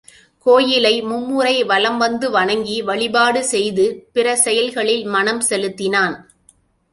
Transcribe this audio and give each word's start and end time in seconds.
கோயிலை 0.45 0.93
மும்முறை 1.01 1.63
வலம் 1.63 1.97
வந்து 1.97 2.31
வணங்கி 2.31 2.77
வழிபாடு 2.81 3.43
செய்து 3.43 3.85
பிற 4.13 4.35
செயல்களில் 4.35 5.05
மனம் 5.05 5.41
செலுத்தினான். 5.41 6.15